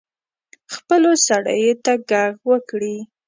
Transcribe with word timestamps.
خپلو 0.75 1.11
سړیو 1.27 1.73
ته 1.85 1.93
ږغ 2.09 2.33
وکړي. 2.49 2.95